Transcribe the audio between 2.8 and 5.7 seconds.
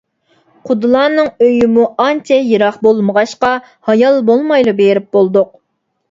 بولمىغاچقا، ھايال بولمايلا بېرىپ بولدۇق.